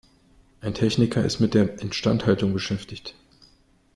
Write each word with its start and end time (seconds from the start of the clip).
Ein 0.61 0.73
Techniker 0.73 1.23
ist 1.23 1.39
mit 1.41 1.53
der 1.53 1.79
Instandhaltung 1.79 2.53
beschäftigt. 2.53 3.13